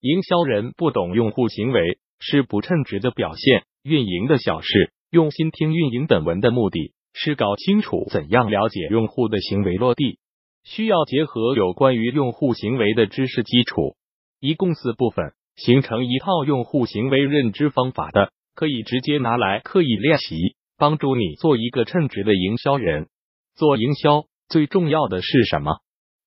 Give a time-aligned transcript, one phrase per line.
[0.00, 3.64] 营销人不懂用户行为是不称职的表现。
[3.82, 10.18] 运营的小事，用心听运营本文的目的是搞清楚怎样了解用户的行为落地，
[10.62, 13.96] 需要结合有关于用户行为的知识基础，
[14.40, 20.36] 一共四部分，形成一套用户行为认知方法的，可以直接拿来刻意练习，
[20.76, 23.08] 帮助你做一个称职的营销人。
[23.56, 25.78] 做营销最重要的是什么？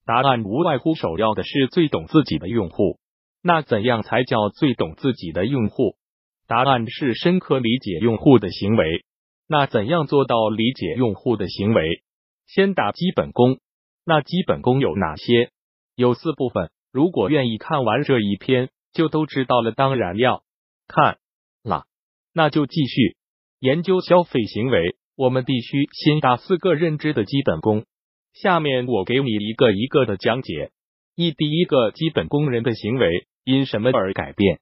[0.05, 2.97] 答案无外乎首要的是最懂自己的用户。
[3.43, 5.95] 那怎样才叫最懂自己的用户？
[6.47, 9.03] 答案是深刻理解用户的行为。
[9.47, 12.03] 那怎样做到理解用户的行为？
[12.47, 13.59] 先打基本功。
[14.05, 15.51] 那基本功有哪些？
[15.95, 16.69] 有四部分。
[16.91, 19.71] 如果愿意看完这一篇，就都知道了。
[19.71, 20.43] 当然要
[20.87, 21.17] 看
[21.63, 21.85] 了，
[22.33, 23.15] 那就继续
[23.59, 24.95] 研究消费行为。
[25.15, 27.85] 我们必须先打四个认知的基本功。
[28.33, 30.71] 下面我给你一个一个的讲解。
[31.15, 34.59] 一第一个基本功，人的行为因什么而改变？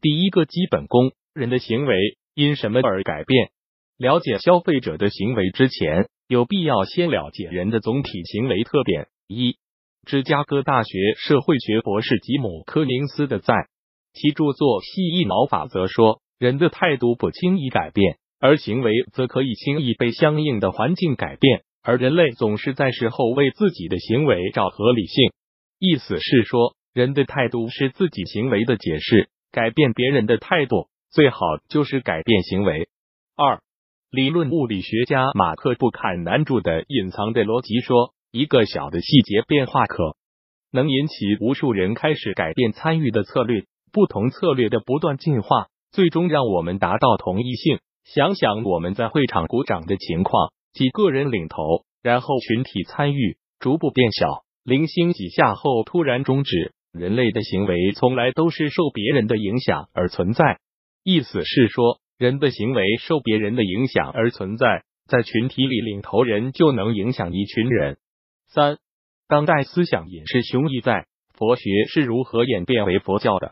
[0.00, 1.96] 第一个基本功，人的行为
[2.34, 3.50] 因什么而改变？
[3.96, 9.08] 了解消费者的行为之前，有必要先了解人的总体行为特点。
[9.26, 9.56] 一，
[10.06, 13.54] 芝加哥大学社会学博士吉姆·柯林斯的在
[14.14, 21.62] 其著作《蜥蜴脑法则》说，人的态度不轻易改变，而行为则可以轻易被相应的环境改变。
[21.82, 25.32] 而人类总是在事后为自己的行为找合理性，
[25.78, 29.28] 意思是说，人的态度是自己行为的解释。
[29.50, 32.88] 改变别人的态度，最好就是改变行为。
[33.34, 33.60] 二，
[34.10, 40.16] 理论物理学家马克布坎南著的《隐藏的逻辑》说，一个小的细节变化可
[40.70, 43.64] 能引起无数人开始改变参与的策略。
[43.90, 47.78] 不同策略的不断进化，最终让我们达到同一性。
[48.04, 50.52] 想想我们在会场鼓掌的情况。
[50.74, 54.44] 几个人领头，然后群体参与，逐步变小。
[54.62, 56.74] 零星几下后突然终止。
[56.98, 60.58] 人类的行为从来都是受别人的影响而存在，
[61.04, 64.84] 意思是说，人的行为受别人的影响而存在。
[65.06, 67.96] 在群体里，领头人就能影响一群人。
[68.48, 68.78] 三，
[69.26, 70.92] 当代思想隐士熊毅在
[71.34, 73.46] 《佛学是如何演变为佛教的》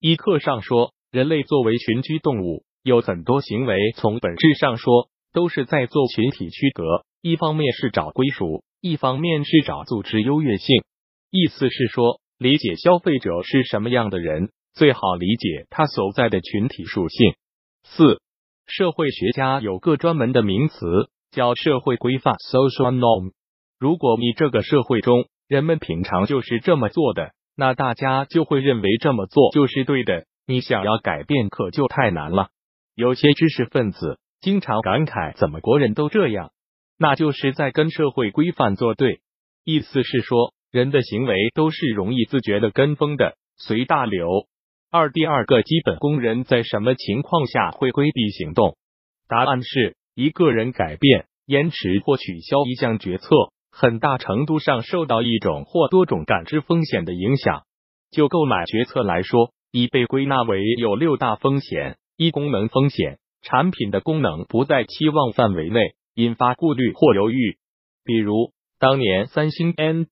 [0.00, 5.08] 一课上说，人类作为群居动物，有很多行为，从本质上说。
[5.34, 10.82] 都是在做群体区隔，一方面是找归属，一方面是找组织优越性。
[11.30, 17.34] 意思是说，理解消费者是什么样的人，最好理解他所在的群体属性。
[17.82, 18.20] 四，
[18.66, 20.78] 社会学家有个专门的名词
[21.30, 23.32] 叫社会规范 （social norm）。
[23.78, 30.26] 如果你这个社会中人们平常就是这么做的，那大家就会认为这么做就是对的。
[30.46, 32.48] 你想要改变，可就太难了。
[32.94, 34.18] 有些知识分子。
[34.40, 36.52] 经常感慨怎么国人都这样，
[36.96, 39.20] 那就是在跟社会规范作对。
[39.64, 44.28] 意思是说，人的行为都是容易自觉的跟风的，随大流。
[44.90, 48.76] 二第二个基本功，人在什么情况下会规避行动？
[49.28, 53.28] 答案是一个人改变、延迟或取消一项决策，
[53.70, 57.62] 很大程度上受到一种或多种感知风险的影响。
[58.10, 63.18] 就购买决策来说，已被归纳为有六大风险：一、功能风险。
[63.40, 67.56] 产品的功能不在期望范围内，引发顾虑或犹豫。
[68.04, 70.08] 比如，当年三星 N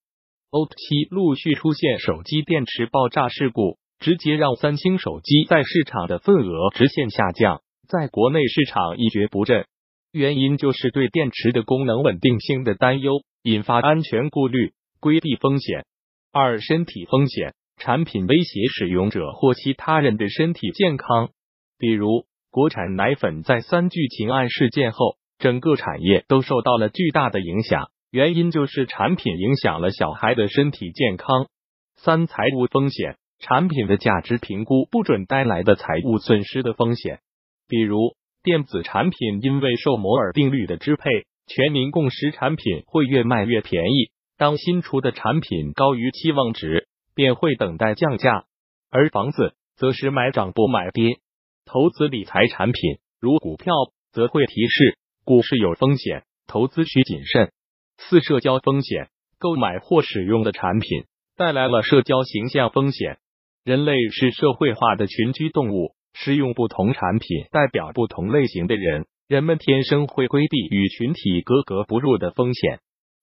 [0.50, 9.66] OT 七陆续出现手机电池爆炸事故，直接让三星手机在市场的份额直线下降，在国内市场一蹶不振。
[10.12, 15.84] 原因就是对电池的功能稳定性的担忧，引发安全顾虑，规避风险。
[16.32, 21.30] 二、身体风险，产品威胁使用者或其他人的身体健康，
[21.78, 22.26] 比如。
[22.48, 31.48] 国产奶粉在三聚氰胺事件后，整个产业都受到了巨大的影响，原因就是产品影响了小孩的身体健康。
[31.96, 37.20] 三、财务风险，产品的价值评估不准带来的财务损失的风险，
[37.68, 48.46] 比如电子产品因为受摩尔定律的支配，全民共识产品会越卖越便宜，当新出的产品高于期望值，便会等待降价，
[48.90, 51.18] 而房子则是买涨不买跌。
[51.66, 53.74] 投资理财产品如股票，
[54.10, 57.52] 则会提示股市有风险，投资需谨慎。
[57.98, 59.08] 四、社交风险，
[59.38, 61.04] 购买或使用的产品
[61.36, 63.18] 带来了社交形象风险。
[63.64, 72.78] 人类是社会化的群居动物，使用不同产品代表不同类型的人，人们天生会规避与群体格格不入的风险。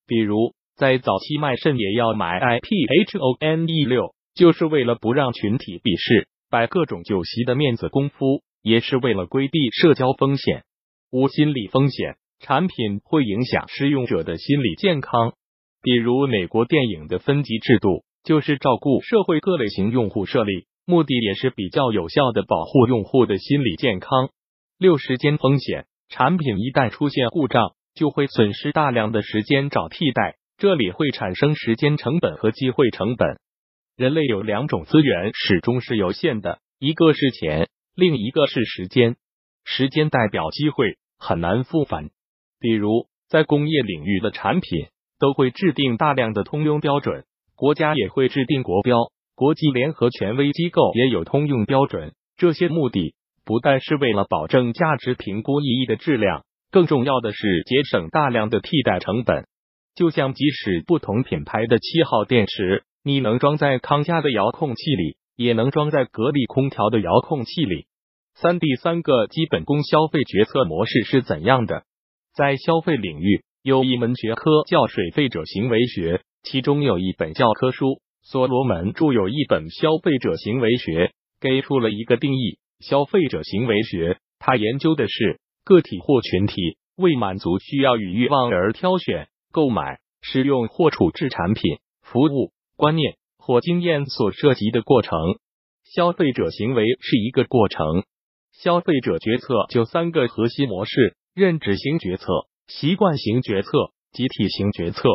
[0.06, 6.28] 比如，在早期卖肾也要买 iPhone 六，就是为了不让群体鄙视。
[6.50, 10.62] 摆各种酒席的面子功夫，也是为了规避社交风险。
[11.10, 15.32] 五、心理风险，产品会影响使用者的心理健康。
[15.80, 24.28] 比如美国电影的分级制度，就是照顾社会各类型用户设立，目的也是比较有效的保护用户的心理健康。
[24.78, 33.38] 六时间风险，产品一旦出现故障，就会损失大量的时间找替代，这里会产生时间成本和机会成本。
[33.96, 39.16] 人类有两种资源始终是有限的，一个是钱，另一个是时间。
[39.64, 42.10] 时间代表机会，很难复返。
[42.64, 44.86] 比如在工业领域的产品，
[45.18, 48.96] 都会制定大量的通用标准，国家也会制定国标。
[49.34, 53.14] 国际联合权威机构也有通用标准，这些目的
[53.44, 59.44] 不但是为了保证价值评估意义的质量，更重要的是节省大量的替代成本。
[59.94, 67.84] 就像即使不同品牌的七号电池，你能装在康佳的遥控器里，也能装在格力空调的遥控器里。
[68.34, 71.84] 三第三个基本功消费决策模式是怎样的？
[72.34, 78.00] 在消费领域，有一门学科叫水费者行为学，其中有一本教科书。
[78.22, 81.06] 所罗门著有一本《消费者行为学》，
[81.40, 95.18] 给出了一个定义：消费者行为学，它研究的是个体或群体为满足需要与欲望而挑选、购买、使用或处置产品、服务、观念或经验所涉及的过程。
[95.84, 98.04] 消费者行为是一个过程，
[98.52, 102.26] 消费者决策就三个核心模式：认知型决策、
[102.68, 103.70] 习惯型决策、
[104.12, 105.08] 集体型决策。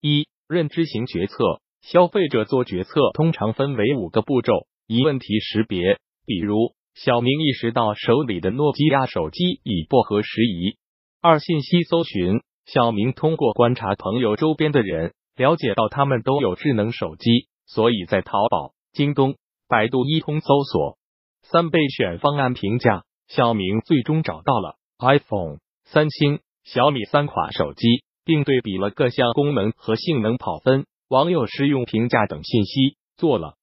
[0.00, 1.36] 一、认知型决策。
[1.80, 4.52] 消费者做决策通常分为五个步骤：
[4.88, 10.74] 一、问题识别，比如小明意识到手里的诺基亚手机已不合时宜；
[11.22, 19.36] 二、信息搜寻，小明通过观察朋友周边的人，了解到他们都有智能手机，所以在淘宝、京东、
[19.68, 20.98] 百度一通搜索；
[21.42, 30.86] 三、备选方案评价，小明最终找到了 iPhone、三星、小米三款手机，并对比了各项功能和性能跑分。
[31.08, 33.54] 网友试用评价等信息，做了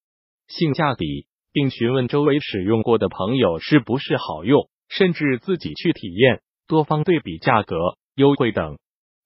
[0.48, 7.76] 性价比，并询问周围使用过的朋友是不是好用，甚至自己去体验，多方对比价格、
[8.16, 8.78] 优惠等。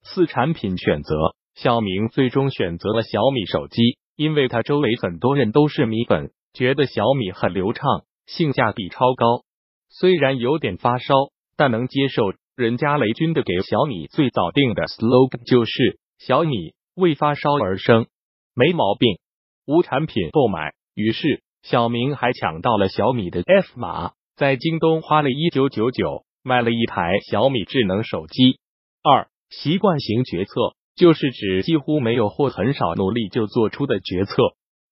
[0.03, 1.15] 四产品选择，
[1.55, 7.85] 小明最终选择了小米手机，因为他周围很多人都是米粉，觉得小米很流畅，
[8.25, 9.43] 性价比超高。
[9.89, 11.15] 虽然有点发烧，
[11.61, 12.33] 但能接受。
[12.55, 16.73] 人家雷军的给小米最早定的 slogan 就是小米。
[16.95, 18.07] 为发烧而生，
[18.55, 19.19] 没毛病。
[19.67, 28.57] 无产品购买，于是小明还抢到了小米的 F 码，在京东花了一九九九买了一台小米智能手机。
[29.03, 30.53] 二习惯型决策
[30.95, 34.33] 就是指几乎没有或很少努力就做出的决策，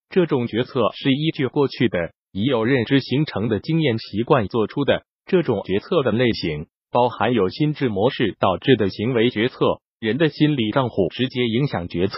[0.08, 5.02] 这种决策是依据过去的已有认知形成的经验习惯做出的。
[5.26, 9.56] 这种决策的类型包含有心智模式导致的行为决策。
[10.00, 12.16] 人的心理账户直接影响决策。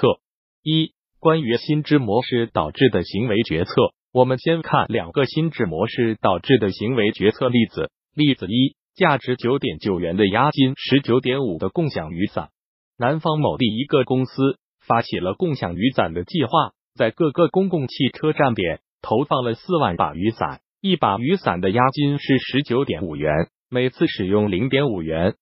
[0.63, 3.73] 一、关于心智模式导致的行为决策，
[4.13, 7.91] 我们先看两个心智模式导致的行为决策例子。
[8.15, 12.51] 例子一：价值九点九元的押金，十九点五的共享雨伞。
[12.97, 16.51] 南方某地一个公司发起了共享雨伞的计划，
[16.95, 23.33] 在各个公共汽车站点投放了四万把雨伞，一把雨伞的押金是十九点五元，
[23.71, 25.37] 每次使用零点五元。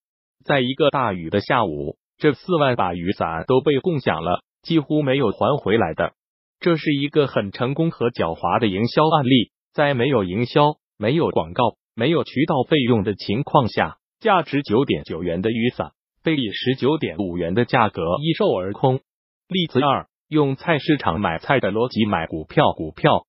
[0.44, 1.96] 在一个大雨的下午。
[2.19, 6.12] 这四万把雨伞都被共享了，几乎没有还回来的。
[6.60, 9.52] 这是一个很成功和狡猾的营销案例。
[9.72, 15.92] 在没有营销、没有广告、没有渠道费用的情况下，价值九点九元的雨伞
[16.23, 19.00] 被以十九点五元的价格一售而空。
[19.49, 22.75] 例子二：用菜市场买菜的逻辑买股票。
[22.76, 23.25] 股票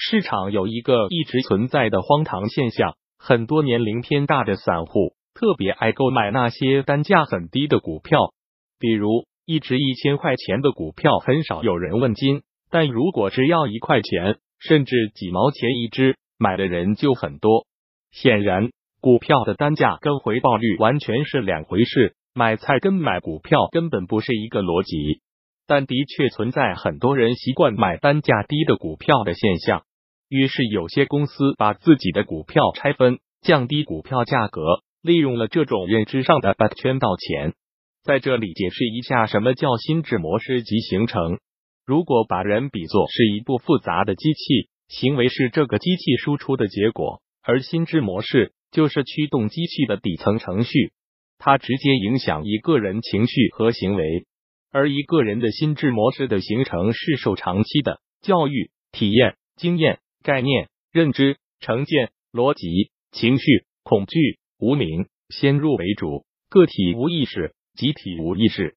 [0.00, 5.14] 市场有一个一直存在的荒唐现象，很多年龄偏大的散户。
[5.34, 8.32] 特别爱购买那些单价很低的股票，
[8.78, 17.66] 比如一只一千块钱的股票，很少有人问津；但如果只要一块钱，甚至几毛钱一只，买的人就很多。
[18.12, 25.20] 显然，股票的单价跟回报率完全是两回事，买菜跟买股票根本不是一个逻辑。
[25.66, 29.84] 但的确存在很多人习惯买单价低的股票的现象，
[30.28, 34.62] 于是有些公司把自己的股票拆分，降低股票价格。
[35.00, 37.54] 利用了这种认知上的把圈道钱，
[38.02, 41.38] 在这里解释一下什么叫心智模式及形成。
[41.86, 50.92] 如果把人比作是一部复杂的机器，行为是这个机器输出的结果，而心智模式就是驱动机器的底层程序，
[51.38, 54.26] 它直接影响一个人情绪和行为。
[54.72, 63.44] 而一个人的心智模式的形成是受长期的教育、体验、经验、概念、认知、成见、逻辑、情绪、
[63.82, 64.38] 恐惧。
[64.60, 68.74] 无名先入为主，个体无意识，集体无意识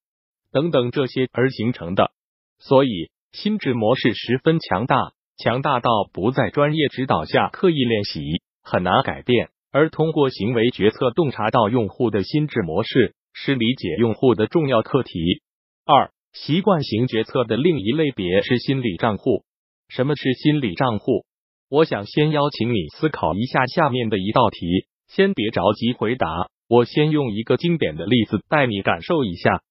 [0.52, 2.12] 等等这些而形成的，
[2.60, 8.22] 所以心智模式十分强大，强大到不在专业指导下刻意练习，
[8.62, 9.50] 很难改变。
[9.72, 15.42] 而通过行为决策洞察到用户的心智模式，是理解用户的重要课题。
[15.84, 19.46] 二、习惯型决策的另一类别是心理账户。
[19.88, 21.26] 什么是心理账户？
[21.72, 29.62] 我想先邀请你思考一下下面的一道题，先别着急回答，我先用一个经典的例子带你感受一下。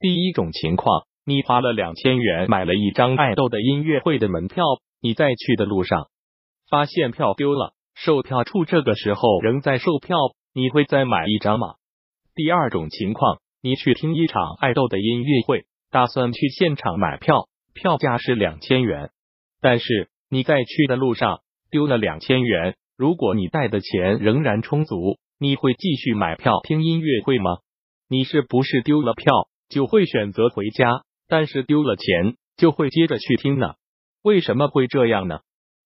[0.00, 4.64] 第一种情况，你花了两千元买了一张爱豆的音乐会的门票，
[5.02, 6.08] 你在去的路上
[6.70, 10.16] 发现票丢了，售票处这个时候仍在售票，
[10.54, 11.74] 你会再买一张吗？
[12.34, 19.10] 第二种情况，你去听一场爱豆的音乐会，打算去现场买票，票价是两千元，
[19.60, 20.08] 但是。
[20.32, 27.58] 你在去的路上丢了两千元，如果你带的钱仍然充足，你会继续买票听音乐会吗？
[28.08, 29.30] 你是不是丢了票
[29.68, 33.74] 就会选择回家，但是丢了钱就会接着去听呢？
[34.22, 35.40] 为什么会这样呢？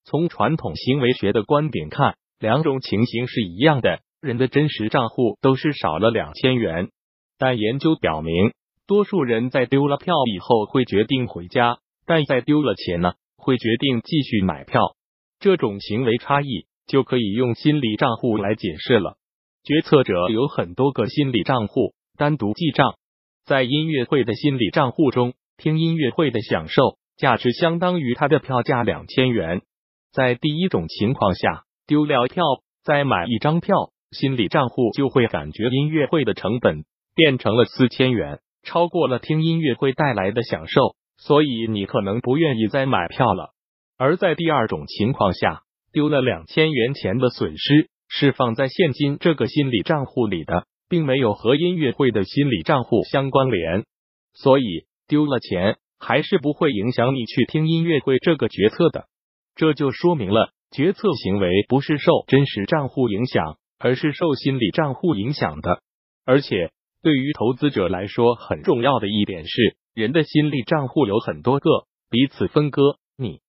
[0.04, 6.90] 从传统行为学的观点看，两种情形是一样的，人的真实账户都是少了两千元，
[7.36, 8.52] 但研究表明，
[8.86, 13.14] 多数人在丢了票以后会决定回家，但在丢了钱呢？
[13.46, 14.80] 会决定继续买票，
[15.38, 19.16] 这种行为差异就可以用心理账户来解释了。
[19.62, 22.94] 决策者有很多个心理账户，单独记账。
[23.44, 29.62] 在音乐会的心理账户中，听音乐会的享受价值相当于他的票价两千元。
[30.12, 32.42] 在第一种情况下，丢了票
[32.82, 33.76] 再买一张票，
[34.10, 36.82] 心理账户就会感觉音乐会的成本
[37.14, 40.96] 变成了四千元，超过了听音乐会带来的享受。
[41.18, 43.50] 所以你可能不愿意再买票了。
[43.98, 53.84] 而在第二种情况下，丢了两千元钱的损失是放在现金这个心理账户里的，并没有和音乐会的心理账户相关联。
[54.34, 59.06] 所以丢了钱还是不会影响你去听音乐会这个决策的。
[59.54, 65.80] 这就说明了决策行为不是受真实账户影响，而是受心理账户影响的。
[66.26, 66.70] 而且
[67.02, 69.76] 对于投资者来说，很重要的一点是。
[69.96, 72.98] 人的心理账户有很多个，彼此分割。
[73.16, 73.40] 你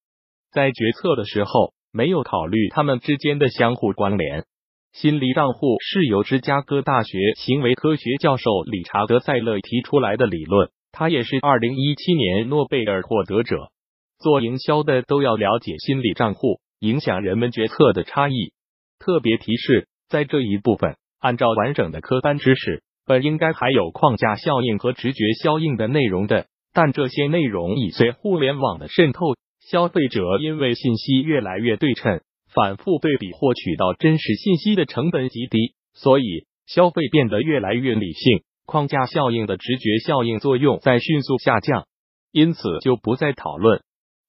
[0.50, 4.46] 在决策的时候没有考虑他们之间的相互关联。
[4.94, 13.70] 心理账户是由芝加哥大学行为科学教授理查德·塞勒提出来的理论，他也是二零一七年诺贝尔获得者。
[14.18, 18.54] 做营销的都要了解心理账户影响人们决策的差异。
[19.00, 22.84] 特别提示，在这一部分，按照完整的科班知识。
[23.08, 32.20] 本应该还有框架效应和直觉效应的内容的，但这些内容已随互联网的渗透，消费者因为信息越来越对称，
[32.54, 41.88] 反复对比获取到真实信息的成本极低，所以消费变得越来越理性，框架效应的直觉效应作用在迅速下降，
[42.34, 43.82] 因此就不再讨论。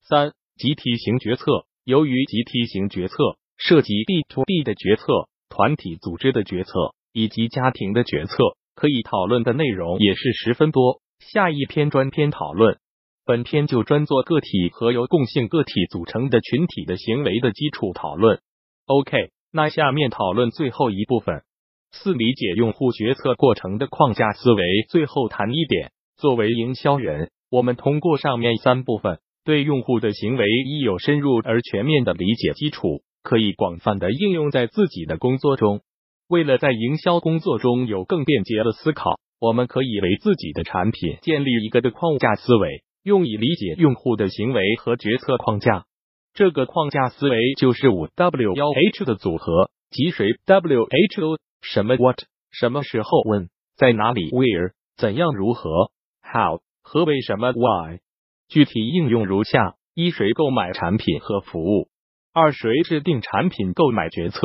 [0.08, 3.16] 三、集体型决策，由于集体型决策
[3.56, 5.02] 涉及 B to B 的决策、
[5.48, 6.70] 团体组织的决策
[7.12, 8.36] 以及家庭的决策。
[8.78, 12.78] 可以讨论的内容也是十分多，下一篇专篇讨论。
[13.26, 18.38] 本篇就专做个体和由共性个体组成的群体的行为的基础讨论。
[18.86, 21.42] OK，那下面讨论最后一部分，
[21.90, 24.62] 四理解用户决策过程的框架思维。
[24.88, 35.80] 最后谈一点，作为营销人，我们通过上面三部分，对用户的行为已有深入而全面的理解基础，可以广泛的应用在自己的工作中。
[36.28, 45.86] 为了在营销工作中有更便捷的思考，我们可以为自己的产品建立一个的框架思维，用以理解用户的行为和决策框架。
[46.34, 52.18] 这个框架思维就是五 W 幺 H 的组合，即谁？W H O 什么？What
[52.50, 55.90] 什么时候？When 在哪里？Where 怎样如何
[56.22, 58.00] ？How 和为什么？Why
[58.48, 61.88] 具体应用如下：一谁购买产品和服务；
[62.34, 64.38] 二谁制定产品购买决策。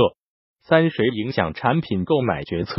[0.66, 2.74] 三谁影响产品购买决策？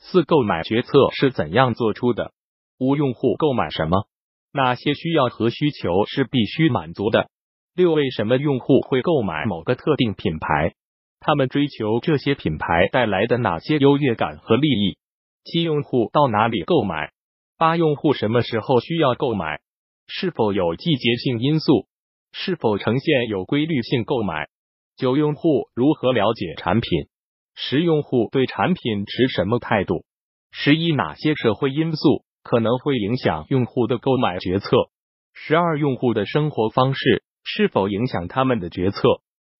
[0.00, 2.32] 四购买决策是怎样做出的？
[2.80, 4.08] 五用户购买什么？
[4.52, 7.28] 哪些需要和需求是必须满足的？
[7.76, 10.74] 六为什么用户会购买某个特定品牌？
[11.20, 14.98] 他们追求这些品牌带来的哪些优越感和利益？
[15.44, 17.12] 七用户到哪里购买？
[17.56, 19.60] 八用户什么时候需要购买？
[20.08, 21.86] 是否有季节性因素？
[22.32, 24.48] 是否呈现有规律性购买？
[24.96, 27.06] 九用户如何了解产品？
[27.54, 30.04] 十用户对产品持什么态度？
[30.50, 34.68] 十一哪些社会因素可能会影响用户的购买决策？
[35.34, 39.00] 十二用户的生活方式是否影响他们的决策？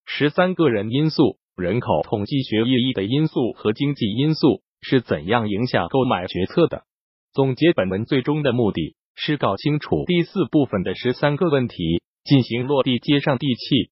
[0.05, 6.85] 十三个人因素、人口统计学意义的因素和经济因素是怎样影响购买决策的？
[7.33, 13.91] 总结本文最终的目的是搞清楚第四部分的十三个问题，进行落地接上地气。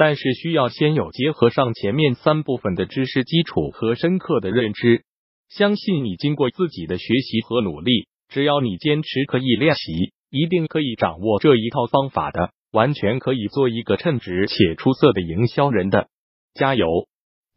[0.00, 5.04] 但是需要先有结合上前面三部分的知识基础和深刻的认知。
[5.50, 16.08] 相信你经过自己的学习和努力，只要你坚持，可以练习，一定可以掌握这一套方法的，完全可以做一个称职且出色的营销人的。
[16.54, 16.86] 加油！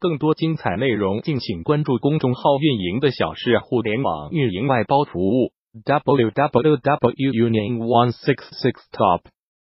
[0.01, 5.53] 更多精彩内容，敬请关注公众号“运营的小事互联网运营外包服务
[5.85, 9.21] ”，w w w union one six six top。